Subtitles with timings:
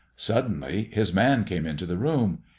[0.15, 2.39] Suddenly his man came into the room.